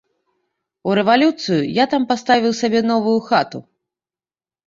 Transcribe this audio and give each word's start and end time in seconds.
У 0.89 0.93
рэвалюцыю 0.99 1.61
я 1.75 1.85
там 1.91 2.07
паставіў 2.11 2.55
сабе 2.61 2.81
новую 2.91 3.15
хату. 3.29 3.59